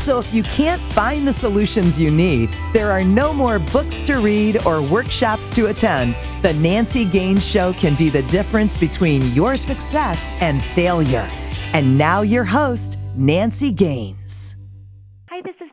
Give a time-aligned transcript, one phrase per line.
[0.00, 4.16] So if you can't find the solutions you need, there are no more books to
[4.16, 6.16] read or workshops to attend.
[6.40, 11.28] The Nancy Gaines Show can be the difference between your success and failure.
[11.74, 14.56] And now your host, Nancy Gaines.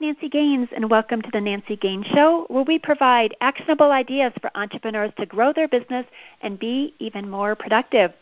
[0.08, 4.50] Nancy Gaines, and welcome to the Nancy Gaines Show, where we provide actionable ideas for
[4.56, 6.06] entrepreneurs to grow their business
[6.42, 8.14] and be even more productive.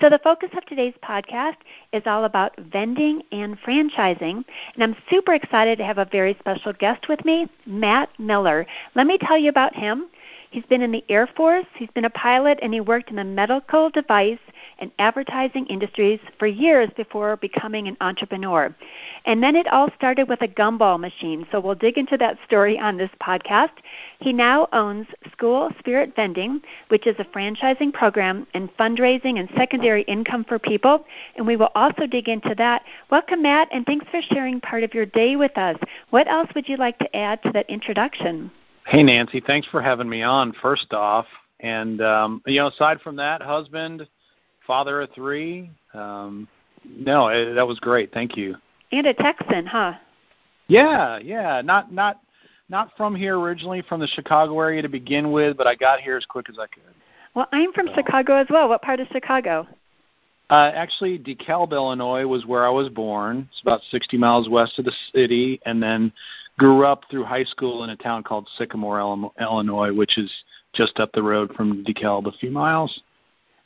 [0.00, 1.56] So, the focus of today's podcast
[1.92, 6.74] is all about vending and franchising, and I'm super excited to have a very special
[6.74, 8.64] guest with me, Matt Miller.
[8.94, 10.06] Let me tell you about him.
[10.52, 13.24] He's been in the Air Force, he's been a pilot, and he worked in the
[13.24, 14.38] medical device
[14.80, 18.76] and advertising industries for years before becoming an entrepreneur.
[19.24, 21.46] And then it all started with a gumball machine.
[21.50, 23.70] So we'll dig into that story on this podcast.
[24.20, 30.02] He now owns School Spirit Vending, which is a franchising program and fundraising and secondary
[30.02, 31.06] income for people.
[31.36, 32.82] And we will also dig into that.
[33.10, 35.78] Welcome, Matt, and thanks for sharing part of your day with us.
[36.10, 38.50] What else would you like to add to that introduction?
[38.92, 39.40] Hey, Nancy.
[39.46, 41.24] Thanks for having me on, first off.
[41.60, 44.06] And, um, you know, aside from that, husband,
[44.66, 45.70] father of three.
[45.94, 46.46] Um,
[46.84, 48.12] no, it, that was great.
[48.12, 48.54] Thank you.
[48.92, 49.94] And a Texan, huh?
[50.68, 51.62] Yeah, yeah.
[51.64, 52.20] Not not
[52.68, 56.18] not from here originally, from the Chicago area to begin with, but I got here
[56.18, 56.94] as quick as I could.
[57.34, 57.94] Well, I'm from so.
[57.94, 58.68] Chicago as well.
[58.68, 59.66] What part of Chicago?
[60.50, 63.48] Uh, actually, DeKalb, Illinois, was where I was born.
[63.50, 66.12] It's about 60 miles west of the city, and then
[66.58, 69.00] grew up through high school in a town called Sycamore,
[69.40, 70.30] Illinois, which is
[70.72, 73.02] just up the road from DeKalb a few miles.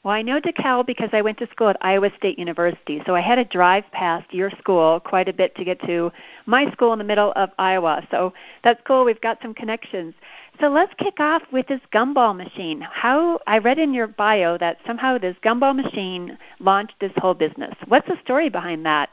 [0.03, 3.21] Well, I know DeKalb because I went to school at Iowa State University, so I
[3.21, 6.13] had to drive past your school quite a bit to get to
[6.47, 8.07] my school in the middle of Iowa.
[8.13, 9.05] So that's cool.
[9.05, 10.15] We've got some connections.
[10.61, 12.83] So let's kick off with this gumball machine.
[12.83, 17.75] How I read in your bio that somehow this gumball machine launched this whole business.
[17.89, 19.11] What's the story behind that?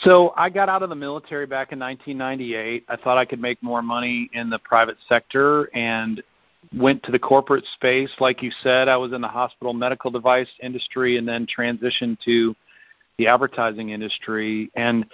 [0.00, 2.84] So I got out of the military back in 1998.
[2.88, 6.22] I thought I could make more money in the private sector and
[6.74, 8.10] went to the corporate space.
[8.20, 12.54] Like you said, I was in the hospital medical device industry and then transitioned to
[13.18, 14.70] the advertising industry.
[14.74, 15.06] And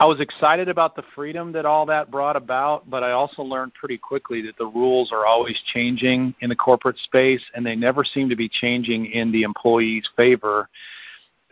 [0.00, 3.72] I was excited about the freedom that all that brought about, but I also learned
[3.74, 8.04] pretty quickly that the rules are always changing in the corporate space and they never
[8.04, 10.68] seem to be changing in the employee's favor.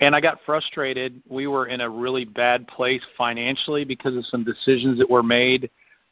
[0.01, 1.23] And I got frustrated.
[1.29, 5.71] We were in a really bad place financially because of some decisions that were made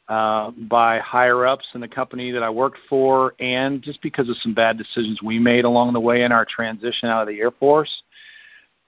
[0.09, 4.37] uh, by higher ups in the company that I worked for, and just because of
[4.37, 7.51] some bad decisions we made along the way in our transition out of the Air
[7.51, 8.03] Force.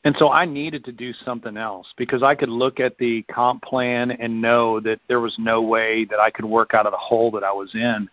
[0.03, 3.63] And so I needed to do something else because I could look at the comp
[3.63, 6.97] plan and know that there was no way that I could work out of the
[6.97, 8.07] hole that I was in.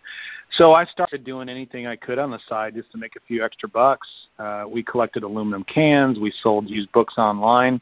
[0.53, 3.43] So I started doing anything I could on the side just to make a few
[3.43, 4.07] extra bucks.
[4.37, 6.19] Uh, we collected aluminum cans.
[6.19, 7.81] We sold used books online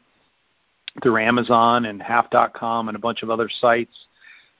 [1.02, 3.94] through Amazon and Half.com and a bunch of other sites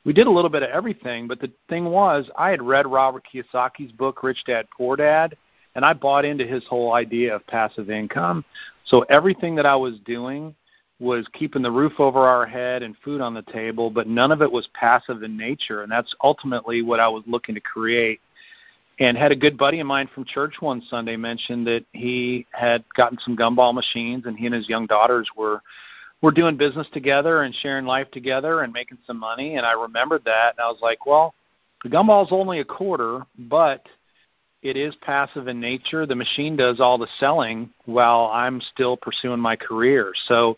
[0.05, 3.25] we did a little bit of everything, but the thing was, I had read Robert
[3.33, 5.37] Kiyosaki's book Rich Dad Poor Dad,
[5.75, 8.45] and I bought into his whole idea of passive income.
[8.85, 10.55] So everything that I was doing
[11.03, 14.41] was keeping the roof over our head and food on the table, but none of
[14.41, 18.21] it was passive in nature, and that's ultimately what I was looking to create.
[19.01, 22.85] And had a good buddy of mine from church one Sunday mentioned that he had
[22.95, 25.61] gotten some gumball machines, and he and his young daughters were
[26.21, 29.57] we're doing business together and sharing life together and making some money.
[29.57, 31.35] And I remembered that, and I was like, well,
[31.83, 33.85] the gumball's only a quarter, but
[34.63, 36.07] it is passive in nature.
[36.07, 40.13] The machine does all the selling while I'm still pursuing my career.
[40.29, 40.57] So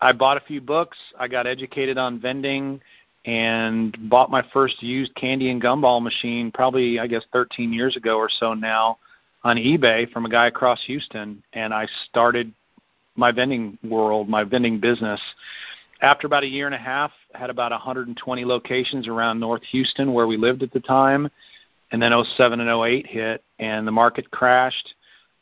[0.00, 0.96] I bought a few books.
[1.18, 2.80] I got educated on vending
[3.24, 8.16] and bought my first used candy and gumball machine probably I guess 13 years ago
[8.16, 8.98] or so now
[9.44, 12.52] on eBay from a guy across Houston and I started
[13.18, 15.20] my vending world, my vending business.
[16.00, 20.28] After about a year and a half, had about 120 locations around North Houston where
[20.28, 21.28] we lived at the time,
[21.90, 24.94] and then 07 and 08 hit, and the market crashed.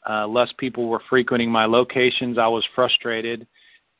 [0.08, 2.38] Uh, less people were frequenting my locations.
[2.38, 3.46] I was frustrated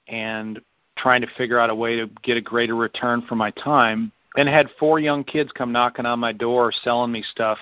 [0.08, 0.61] and
[0.97, 4.12] trying to figure out a way to get a greater return for my time.
[4.37, 7.58] And had four young kids come knocking on my door selling me stuff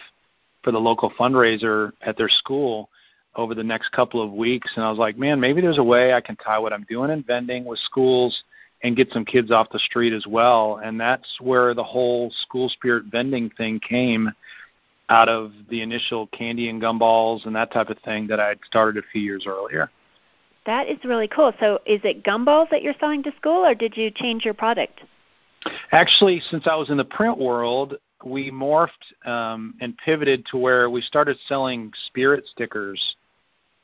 [0.62, 2.88] for the local fundraiser at their school
[3.37, 6.12] over the next couple of weeks and I was like, man, maybe there's a way
[6.12, 8.44] I can tie what I'm doing in vending with schools
[8.82, 10.81] and get some kids off the street as well.
[10.85, 14.31] And that's where the whole school spirit vending thing came
[15.08, 18.58] out of the initial candy and gumballs and that type of thing that I had
[18.67, 19.91] started a few years earlier.
[20.66, 21.52] That is really cool.
[21.61, 25.00] So, is it gumballs that you're selling to school, or did you change your product?
[25.93, 28.90] Actually, since I was in the print world, we morphed
[29.26, 33.16] um, and pivoted to where we started selling spirit stickers,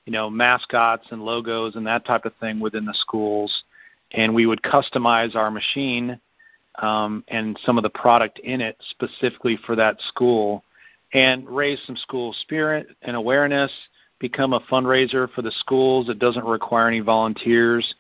[0.07, 3.65] you know, mascots and logos and that type of thing within the schools.
[4.13, 6.19] And we would customize our machine
[6.81, 10.65] um, and some of the product in it specifically for that school
[11.13, 13.73] and raise some school spirit and awareness,
[14.21, 17.95] become a fundraiser for the schools that doesn't require any volunteers,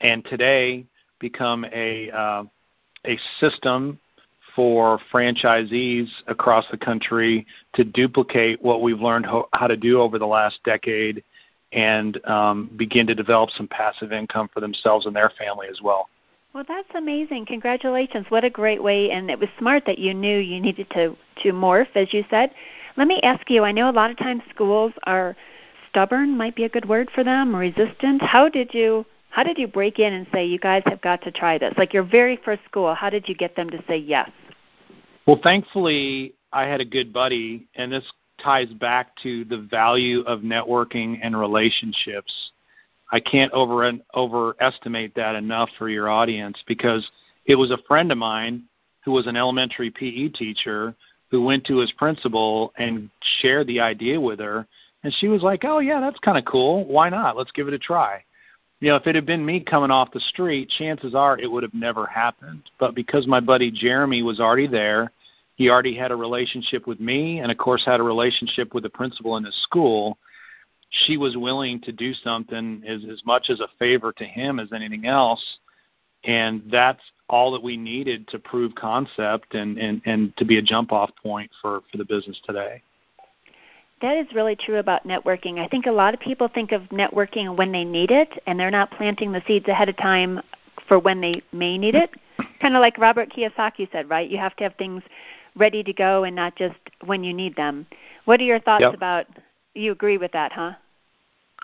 [0.00, 0.84] and today
[1.20, 2.44] become a uh,
[3.04, 3.98] a system
[4.56, 10.18] for franchisees across the country to duplicate what we've learned ho- how to do over
[10.18, 11.22] the last decade
[11.72, 16.08] and um, begin to develop some passive income for themselves and their family as well.
[16.54, 17.44] Well, that's amazing.
[17.44, 18.24] Congratulations.
[18.30, 21.52] What a great way and it was smart that you knew you needed to to
[21.52, 22.50] morph as you said.
[22.96, 25.36] Let me ask you, I know a lot of times schools are
[25.96, 28.20] stubborn might be a good word for them, resistant.
[28.20, 31.30] How did you how did you break in and say you guys have got to
[31.30, 31.72] try this?
[31.78, 34.30] Like your very first school, how did you get them to say yes?
[35.26, 38.04] Well, thankfully, I had a good buddy, and this
[38.42, 42.50] ties back to the value of networking and relationships.
[43.10, 47.10] I can't over overestimate that enough for your audience because
[47.46, 48.64] it was a friend of mine
[49.02, 50.94] who was an elementary PE teacher
[51.30, 53.08] who went to his principal and
[53.40, 54.66] shared the idea with her
[55.06, 56.84] and she was like, "Oh yeah, that's kind of cool.
[56.84, 57.36] Why not?
[57.36, 58.24] Let's give it a try."
[58.80, 61.62] You know, if it had been me coming off the street, chances are it would
[61.62, 62.70] have never happened.
[62.78, 65.12] But because my buddy Jeremy was already there,
[65.56, 68.90] he already had a relationship with me and of course had a relationship with the
[68.90, 70.18] principal in his school
[70.90, 74.72] she was willing to do something as as much as a favor to him as
[74.72, 75.58] anything else
[76.24, 80.62] and that's all that we needed to prove concept and and and to be a
[80.62, 82.80] jump off point for for the business today
[84.02, 85.58] that is really true about networking.
[85.58, 88.70] I think a lot of people think of networking when they need it, and they're
[88.70, 90.40] not planting the seeds ahead of time
[90.86, 92.10] for when they may need it.
[92.60, 94.28] Kind of like Robert Kiyosaki said, right?
[94.28, 95.02] You have to have things
[95.56, 97.86] ready to go and not just when you need them.
[98.26, 98.94] What are your thoughts yep.
[98.94, 99.26] about?
[99.74, 100.72] You agree with that, huh?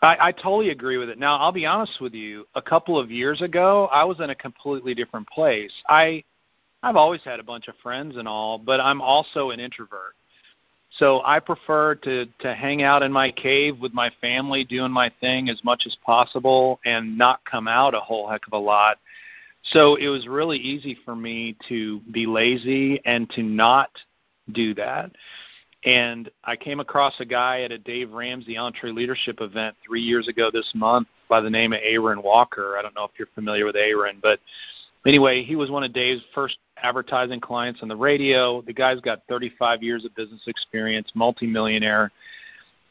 [0.00, 1.18] I, I totally agree with it.
[1.18, 2.46] Now, I'll be honest with you.
[2.54, 5.72] A couple of years ago, I was in a completely different place.
[5.88, 6.24] I,
[6.82, 10.14] I've always had a bunch of friends and all, but I'm also an introvert.
[10.98, 15.10] So I prefer to to hang out in my cave with my family, doing my
[15.20, 18.98] thing as much as possible, and not come out a whole heck of a lot
[19.64, 23.90] so it was really easy for me to be lazy and to not
[24.50, 25.12] do that.
[25.84, 30.50] And I came across a guy at a Dave Ramsey EntreLeadership event three years ago
[30.52, 32.76] this month by the name of Aaron Walker.
[32.78, 34.40] I don't know if you're familiar with Aaron, but
[35.06, 38.62] anyway, he was one of Dave's first advertising clients on the radio.
[38.62, 42.10] The guy's got 35 years of business experience, multimillionaire.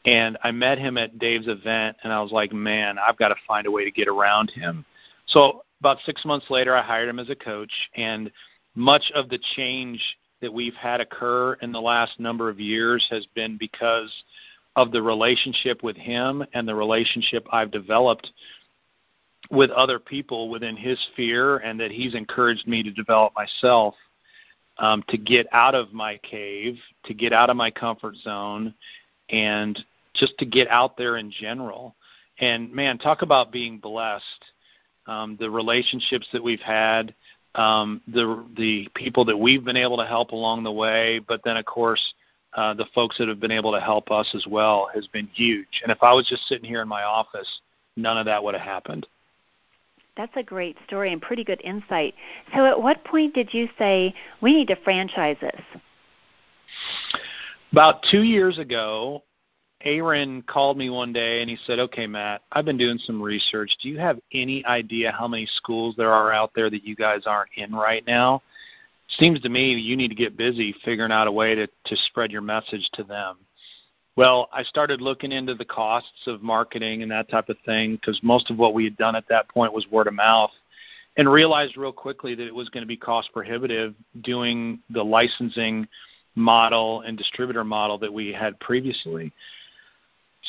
[0.04, 3.36] And I met him at Dave's event, and I was like, man, I've got to
[3.46, 4.84] find a way to get around him.
[5.26, 8.30] So about six months later, I hired him as a coach, and
[8.74, 10.00] much of the change
[10.40, 14.12] that we've had occur in the last number of years has been because
[14.74, 18.30] of the relationship with him and the relationship I've developed
[19.52, 23.94] with other people within his sphere, and that he's encouraged me to develop myself
[24.78, 28.74] um, to get out of my cave, to get out of my comfort zone,
[29.28, 29.78] and
[30.14, 31.94] just to get out there in general.
[32.40, 34.24] And man, talk about being blessed
[35.06, 37.14] um, the relationships that we've had,
[37.54, 41.56] um, the the people that we've been able to help along the way, but then
[41.56, 42.14] of course
[42.54, 45.80] uh, the folks that have been able to help us as well has been huge.
[45.82, 47.48] And if I was just sitting here in my office,
[47.96, 49.06] none of that would have happened.
[50.16, 52.14] That's a great story and pretty good insight.
[52.54, 55.60] So, at what point did you say we need to franchise this?
[57.72, 59.22] About two years ago,
[59.84, 63.74] Aaron called me one day and he said, "Okay, Matt, I've been doing some research.
[63.80, 67.26] Do you have any idea how many schools there are out there that you guys
[67.26, 68.42] aren't in right now?
[69.18, 72.30] Seems to me you need to get busy figuring out a way to to spread
[72.30, 73.38] your message to them."
[74.14, 78.20] Well, I started looking into the costs of marketing and that type of thing because
[78.22, 80.50] most of what we had done at that point was word of mouth
[81.16, 85.86] and realized real quickly that it was going to be cost prohibitive doing the licensing
[86.34, 89.32] model and distributor model that we had previously.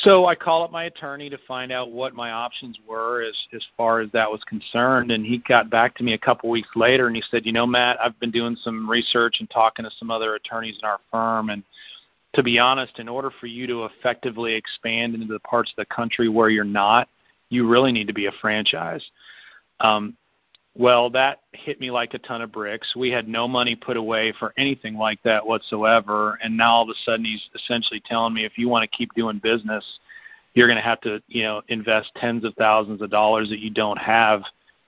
[0.01, 3.63] So I call up my attorney to find out what my options were as as
[3.77, 7.05] far as that was concerned, and he got back to me a couple weeks later,
[7.05, 10.09] and he said, "You know, Matt, I've been doing some research and talking to some
[10.09, 11.61] other attorneys in our firm, and
[12.33, 15.93] to be honest, in order for you to effectively expand into the parts of the
[15.93, 17.07] country where you're not,
[17.49, 19.03] you really need to be a franchise."
[19.79, 20.15] Um,
[20.75, 22.95] well, that hit me like a ton of bricks.
[22.95, 26.39] We had no money put away for anything like that whatsoever.
[26.41, 29.13] And now all of a sudden he's essentially telling me if you want to keep
[29.13, 29.85] doing business,
[30.55, 33.69] you're going to have to you know invest tens of thousands of dollars that you
[33.69, 34.41] don't have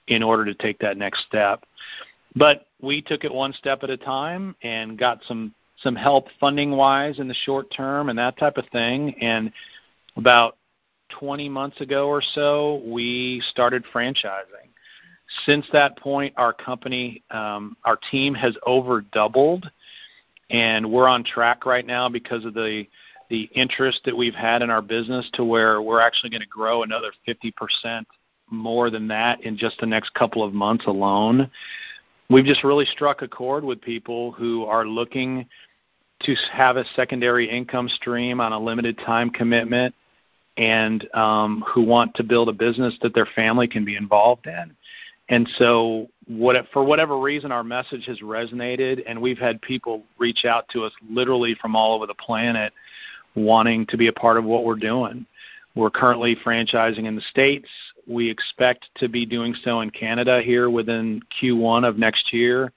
[0.07, 1.63] in order to take that next step.
[2.35, 6.71] But we took it one step at a time and got some some help funding
[6.71, 9.15] wise in the short term and that type of thing.
[9.21, 9.51] And
[10.15, 10.57] about
[11.09, 14.69] 20 months ago or so, we started franchising.
[15.45, 19.69] Since that point, our company, um, our team has over doubled,
[20.49, 22.85] and we're on track right now because of the
[23.29, 26.83] the interest that we've had in our business to where we're actually going to grow
[26.83, 28.05] another 50%
[28.51, 31.49] more than that in just the next couple of months alone.
[32.29, 35.47] We've just really struck a chord with people who are looking
[36.21, 39.93] to have a secondary income stream on a limited time commitment
[40.57, 44.75] and um, who want to build a business that their family can be involved in.
[45.29, 50.45] And so, what, for whatever reason, our message has resonated, and we've had people reach
[50.45, 52.73] out to us literally from all over the planet
[53.35, 55.25] wanting to be a part of what we're doing.
[55.75, 57.67] We're currently franchising in the States.
[58.07, 62.71] We expect to be doing so in Canada here within Q1 of next year.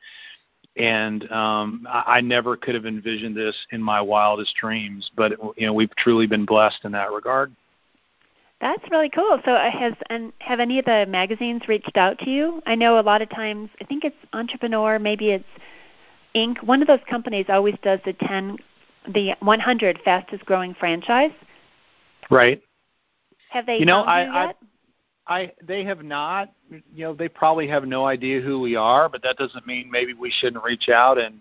[0.77, 5.67] And um, I, I never could have envisioned this in my wildest dreams, but you
[5.67, 7.53] know we've truly been blessed in that regard.
[8.61, 9.41] That's really cool.
[9.45, 12.61] So, uh, has and have any of the magazines reached out to you?
[12.67, 13.71] I know a lot of times.
[13.81, 15.45] I think it's Entrepreneur, maybe it's
[16.35, 16.63] Inc.
[16.63, 18.57] One of those companies always does the ten,
[19.13, 21.33] the 100 fastest growing franchise.
[22.31, 22.63] Right.
[23.51, 24.55] Have they you know, I, you I,
[25.27, 26.53] I, they have not.
[26.71, 30.15] You know, they probably have no idea who we are, but that doesn't mean maybe
[30.15, 31.41] we shouldn't reach out and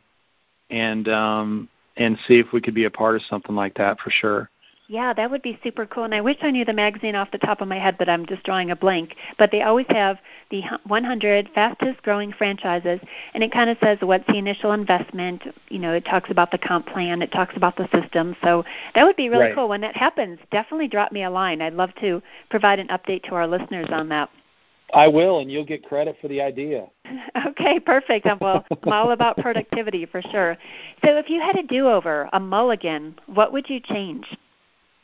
[0.69, 4.09] and um and see if we could be a part of something like that for
[4.09, 4.49] sure.
[4.89, 6.05] Yeah, that would be super cool.
[6.05, 8.25] And I wish I knew the magazine off the top of my head, but I'm
[8.25, 9.15] just drawing a blank.
[9.37, 10.17] But they always have
[10.49, 13.01] the 100 fastest growing franchises,
[13.33, 15.43] and it kind of says what's the initial investment.
[15.67, 18.35] You know, it talks about the comp plan, it talks about the system.
[18.41, 18.63] So
[18.95, 19.55] that would be really right.
[19.55, 19.67] cool.
[19.67, 21.61] When that happens, definitely drop me a line.
[21.61, 24.29] I'd love to provide an update to our listeners on that.
[24.93, 26.87] I will, and you'll get credit for the idea.
[27.47, 28.25] okay, perfect.
[28.39, 30.57] Well, I'm all about productivity for sure.
[31.03, 34.25] So, if you had a do-over, a mulligan, what would you change?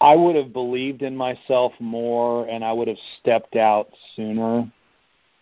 [0.03, 4.69] I would have believed in myself more and I would have stepped out sooner.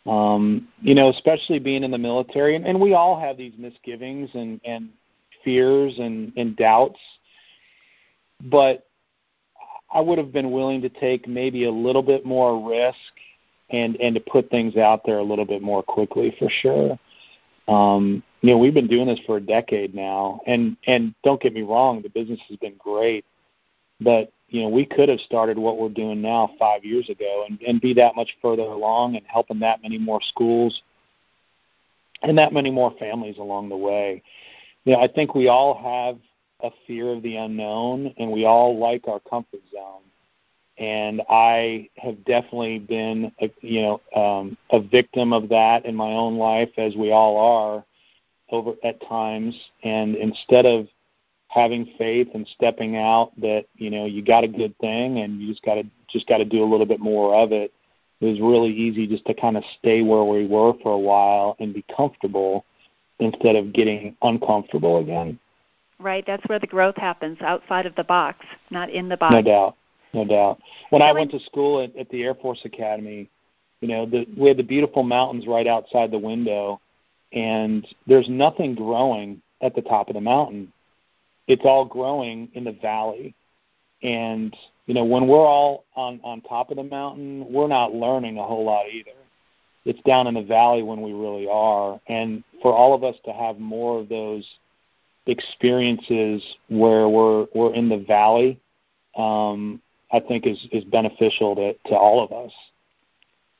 [0.05, 4.29] Um, you know, especially being in the military and, and we all have these misgivings
[4.35, 4.89] and, and
[5.43, 6.99] fears and, and doubts.
[8.43, 8.85] But
[9.91, 12.97] I would have been willing to take maybe a little bit more risk
[13.71, 16.99] and and to put things out there a little bit more quickly for sure.
[17.67, 21.53] Um, you know, we've been doing this for a decade now, and and don't get
[21.53, 23.25] me wrong, the business has been great,
[23.99, 27.59] but you know, we could have started what we're doing now five years ago and,
[27.61, 30.81] and be that much further along and helping that many more schools
[32.21, 34.21] and that many more families along the way.
[34.83, 36.17] You know, I think we all have
[36.61, 40.01] a fear of the unknown and we all like our comfort zone.
[40.77, 46.11] And I have definitely been, a, you know, um, a victim of that in my
[46.11, 47.85] own life, as we all are,
[48.49, 49.57] over at times.
[49.83, 50.87] And instead of
[51.51, 55.49] having faith and stepping out that you know you got a good thing and you
[55.49, 57.73] just got to just got to do a little bit more of it.
[58.21, 61.57] It was really easy just to kind of stay where we were for a while
[61.59, 62.65] and be comfortable
[63.19, 65.39] instead of getting uncomfortable again.
[65.99, 69.33] Right, that's where the growth happens outside of the box, not in the box.
[69.33, 69.75] No doubt,
[70.13, 70.59] no doubt.
[70.89, 73.29] When I went to school at, at the Air Force Academy,
[73.81, 76.79] you know, the, we had the beautiful mountains right outside the window,
[77.33, 80.71] and there's nothing growing at the top of the mountain
[81.47, 83.35] it's all growing in the valley.
[84.03, 84.55] And
[84.87, 88.43] you know, when we're all on on top of the mountain, we're not learning a
[88.43, 89.11] whole lot either.
[89.85, 91.99] It's down in the valley when we really are.
[92.07, 94.47] And for all of us to have more of those
[95.25, 98.59] experiences where we're we're in the valley,
[99.15, 99.81] um,
[100.11, 102.51] I think is is beneficial to to all of us,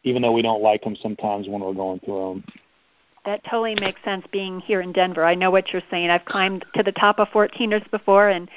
[0.04, 2.44] even though we don't like them sometimes when we're going through them.
[3.26, 5.24] That totally makes sense being here in Denver.
[5.24, 6.10] I know what you're saying.
[6.10, 8.50] I've climbed to the top of 14ers before, and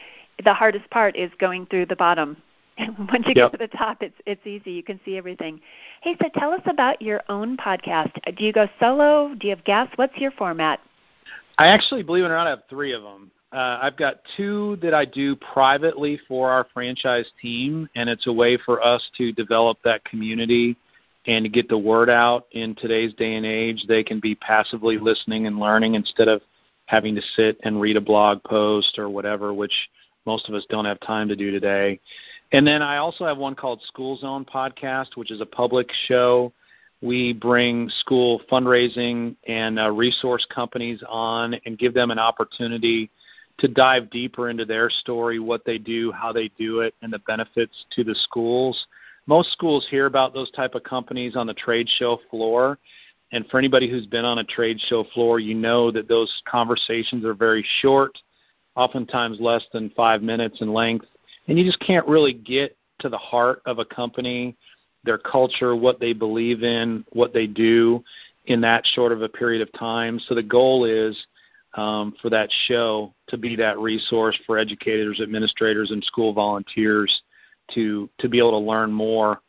[0.42, 2.38] the hardest part is going through the bottom.
[2.78, 3.52] Once you yep.
[3.52, 4.72] get to the top, it's it's easy.
[4.72, 5.60] You can see everything.
[6.02, 8.12] Hey, so tell us about your own podcast.
[8.36, 9.34] Do you go solo?
[9.38, 9.92] Do you have guests?
[9.96, 10.80] What's your format?
[11.58, 13.30] I actually, believe it or not, I have three of them.
[13.52, 18.32] Uh, I've got two that I do privately for our franchise team, and it's a
[18.32, 20.76] way for us to develop that community
[21.26, 24.98] and to get the word out in today's day and age, they can be passively
[24.98, 26.42] listening and learning instead of
[26.86, 29.72] having to sit and read a blog post or whatever, which
[30.26, 31.98] most of us don't have time to do today.
[32.52, 36.52] And then I also have one called School Zone Podcast, which is a public show.
[37.00, 43.10] We bring school fundraising and uh, resource companies on and give them an opportunity
[43.58, 47.20] to dive deeper into their story, what they do, how they do it, and the
[47.20, 48.86] benefits to the schools.
[49.26, 52.78] Most schools hear about those type of companies on the trade show floor,
[53.32, 57.24] and for anybody who's been on a trade show floor, you know that those conversations
[57.24, 58.16] are very short,
[58.76, 61.06] oftentimes less than five minutes in length,
[61.48, 64.56] and you just can't really get to the heart of a company,
[65.04, 68.04] their culture, what they believe in, what they do
[68.46, 70.18] in that short of a period of time.
[70.18, 71.26] So the goal is
[71.74, 77.22] um, for that show to be that resource for educators, administrators, and school volunteers
[77.74, 79.40] to to be able to learn more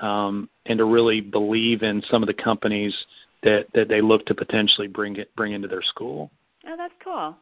[0.00, 2.96] um, and to really believe in some of the companies
[3.42, 6.30] that that they look to potentially bring it bring into their school.
[6.66, 7.36] Oh, that's cool.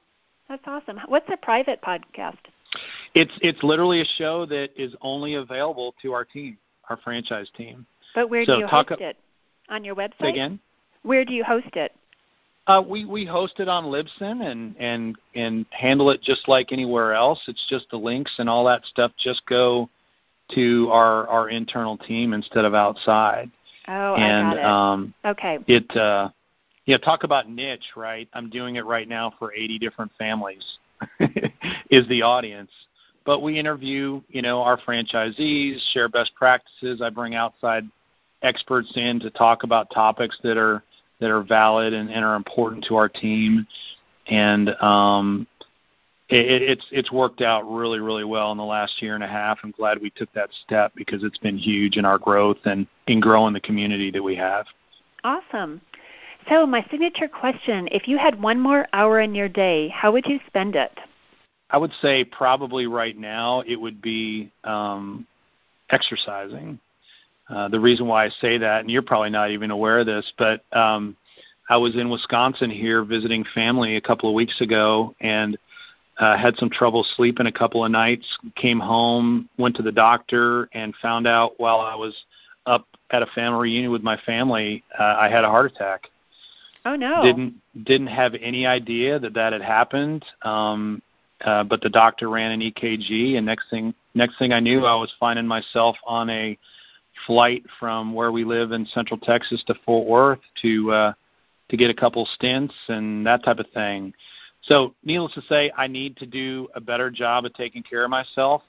[0.49, 1.01] That's awesome.
[1.07, 2.39] What's a private podcast?
[3.15, 7.87] It's it's literally a show that is only available to our team, our franchise team.
[8.15, 9.17] But where so do you host it?
[9.69, 10.31] On your website?
[10.31, 10.61] again.
[11.03, 11.93] Where do you host it?
[12.67, 17.15] Uh, we we host it on Libsyn and and and handle it just like anywhere
[17.15, 17.41] else.
[17.49, 19.89] It's just the links and all that stuff just go
[20.55, 23.51] to our our internal team instead of outside.
[23.89, 24.65] Oh, and I got it.
[24.65, 25.59] um, okay.
[25.67, 26.31] It uh,
[26.87, 28.29] yeah, talk about niche, right?
[28.33, 30.65] I'm doing it right now for 80 different families.
[31.91, 32.71] is the audience,
[33.27, 37.03] but we interview you know our franchisees, share best practices.
[37.03, 37.85] I bring outside
[38.43, 40.83] experts in to talk about topics that are
[41.21, 43.67] that are valid and, and are important to our team.
[44.29, 45.47] And um,
[46.29, 49.59] it's it's worked out really really well in the last year and a half.
[49.63, 53.21] I'm glad we took that step because it's been huge in our growth and in
[53.21, 54.67] growing the community that we have.
[55.23, 55.81] Awesome.
[56.49, 60.27] So my signature question: If you had one more hour in your day, how would
[60.27, 60.99] you spend it?
[61.71, 65.27] I would say probably right now it would be um,
[65.91, 66.79] exercising.
[67.49, 70.33] Uh, the reason why I say that, and you're probably not even aware of this,
[70.37, 71.17] but um,
[71.69, 75.57] I was in Wisconsin here visiting family a couple of weeks ago and
[76.19, 78.27] uh, had some trouble sleeping a couple of nights.
[78.55, 82.15] Came home, went to the doctor, and found out while I was
[82.65, 86.09] up at a family reunion with my family, uh, I had a heart attack.
[86.85, 87.23] Oh no!
[87.23, 87.55] Didn't
[87.85, 90.25] didn't have any idea that that had happened.
[90.43, 91.03] Um,
[91.45, 94.95] uh, but the doctor ran an EKG, and next thing next thing I knew, I
[94.95, 96.57] was finding myself on a
[97.27, 101.13] flight from where we live in Central Texas to Fort Worth to uh,
[101.69, 104.15] to get a couple stints and that type of thing.
[104.67, 108.11] So, needless to say, I need to do a better job of taking care of
[108.11, 108.63] myself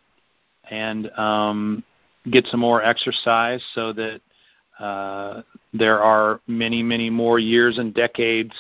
[0.70, 1.84] and um,
[2.32, 4.22] get some more exercise so that
[4.80, 5.42] uh,
[5.74, 8.54] there are many, many more years and decades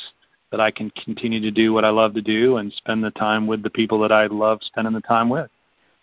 [0.51, 3.45] that I can continue to do what I love to do and spend the time
[3.45, 5.49] with the people that I love spending the time with.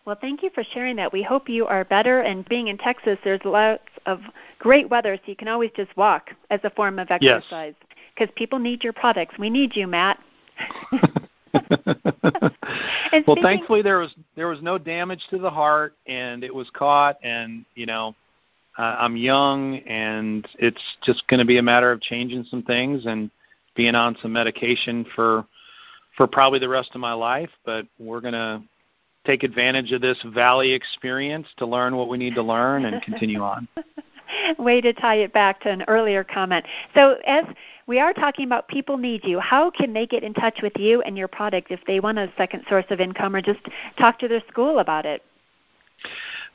[0.04, 1.12] Well, thank you for sharing that.
[1.12, 2.20] We hope you are better.
[2.20, 4.20] And being in Texas, there's lots of
[4.58, 7.74] great weather, so you can always just walk as a form of exercise.
[8.14, 8.36] Because yes.
[8.36, 9.36] people need your products.
[9.38, 10.20] We need you, Matt.
[13.26, 17.16] well, thankfully there was there was no damage to the heart, and it was caught.
[17.22, 18.14] And you know,
[18.78, 23.06] uh, I'm young, and it's just going to be a matter of changing some things
[23.06, 23.30] and
[23.76, 25.44] being on some medication for
[26.16, 27.50] for probably the rest of my life.
[27.64, 28.62] But we're going to
[29.26, 33.40] take advantage of this valley experience to learn what we need to learn and continue
[33.40, 33.66] on.
[34.58, 36.64] Way to tie it back to an earlier comment.
[36.94, 37.44] So, as
[37.86, 41.02] we are talking about people need you, how can they get in touch with you
[41.02, 43.60] and your product if they want a second source of income or just
[43.98, 45.22] talk to their school about it?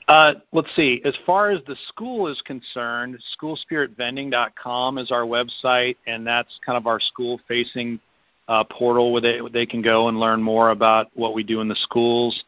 [0.08, 1.01] Uh, let's see.
[1.05, 6.88] As far as the school is concerned, schoolspiritvending.com is our website, and that's kind of
[6.88, 7.99] our school facing
[8.47, 11.67] uh, portal where they, they can go and learn more about what we do in
[11.67, 12.43] the schools.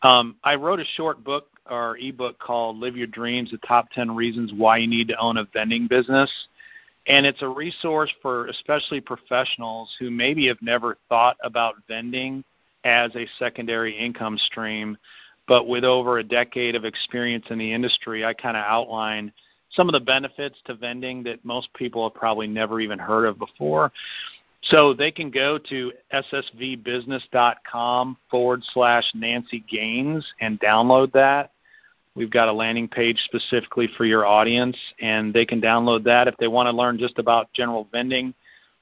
[0.00, 4.14] Um, I wrote a short book or ebook called Live Your Dreams The Top 10
[4.14, 6.30] Reasons Why You Need to Own a Vending Business.
[7.06, 12.44] And it's a resource for especially professionals who maybe have never thought about vending
[12.84, 14.96] as a secondary income stream.
[15.46, 19.32] But with over a decade of experience in the industry, I kind of outline
[19.70, 23.38] some of the benefits to vending that most people have probably never even heard of
[23.38, 23.92] before.
[24.62, 31.50] So they can go to ssvbusiness.com forward slash Nancy Gaines and download that.
[32.16, 36.36] We've got a landing page specifically for your audience, and they can download that if
[36.38, 38.34] they want to learn just about general vending,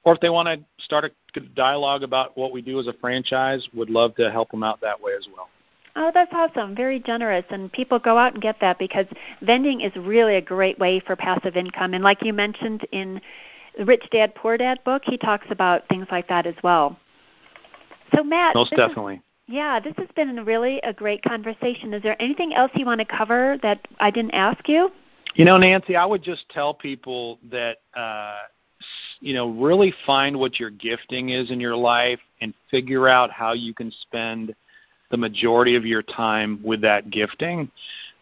[0.04, 3.66] or if they want to start a dialogue about what we do as a franchise.
[3.74, 5.48] Would love to help them out that way as well.
[5.94, 6.74] Oh, that's awesome.
[6.74, 7.44] Very generous.
[7.50, 9.06] And people go out and get that because
[9.42, 11.94] vending is really a great way for passive income.
[11.94, 13.20] And like you mentioned in
[13.76, 16.98] the Rich Dad Poor Dad book, he talks about things like that as well.
[18.14, 19.16] So, Matt, most definitely.
[19.16, 21.92] Is, yeah, this has been really a great conversation.
[21.94, 24.90] Is there anything else you want to cover that I didn't ask you?
[25.34, 28.38] You know, Nancy, I would just tell people that uh,
[29.20, 33.52] you know, really find what your gifting is in your life and figure out how
[33.52, 34.54] you can spend
[35.10, 37.70] the majority of your time with that gifting.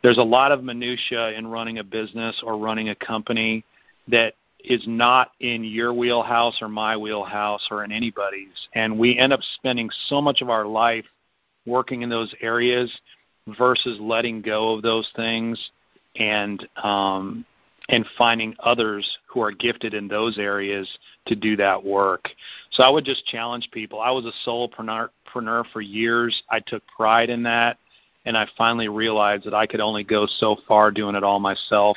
[0.02, 3.64] There's a lot of minutia in running a business or running a company
[4.08, 9.32] that is not in your wheelhouse or my wheelhouse or in anybody's and we end
[9.32, 11.04] up spending so much of our life
[11.66, 12.90] working in those areas
[13.58, 15.70] versus letting go of those things
[16.16, 17.44] and um,
[17.88, 20.88] and finding others who are gifted in those areas
[21.26, 22.28] to do that work.
[22.70, 24.00] So I would just challenge people.
[24.00, 26.40] I was a solopreneur for years.
[26.48, 27.78] I took pride in that,
[28.26, 31.96] and I finally realized that I could only go so far doing it all myself.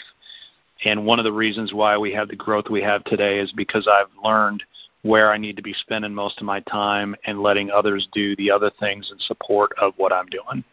[0.85, 3.87] And one of the reasons why we have the growth we have today is because
[3.87, 4.63] I've learned
[5.03, 8.51] where I need to be spending most of my time and letting others do the
[8.51, 10.63] other things in support of what I'm doing.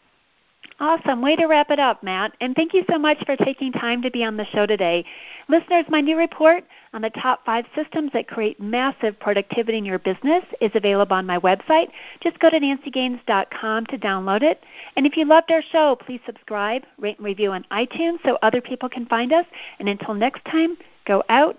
[0.80, 1.20] Awesome.
[1.20, 2.34] Way to wrap it up, Matt.
[2.40, 5.04] And thank you so much for taking time to be on the show today.
[5.46, 6.64] Listeners, my new report
[6.94, 11.26] on the top five systems that create massive productivity in your business is available on
[11.26, 11.90] my website.
[12.22, 14.64] Just go to nancygaines.com to download it.
[14.96, 18.62] And if you loved our show, please subscribe, rate, and review on iTunes so other
[18.62, 19.44] people can find us.
[19.80, 20.78] And until next time,
[21.10, 21.58] Go out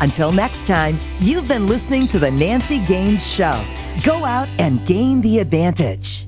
[0.00, 3.64] Until next time, you've been listening to The Nancy Gaines Show.
[4.04, 6.27] Go out and gain the advantage.